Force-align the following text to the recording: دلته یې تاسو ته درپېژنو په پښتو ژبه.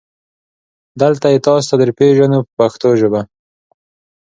دلته 1.01 1.25
یې 1.33 1.39
تاسو 1.47 1.67
ته 1.69 1.75
درپېژنو 1.81 2.39
په 2.45 2.51
پښتو 2.59 2.89
ژبه. 2.99 3.21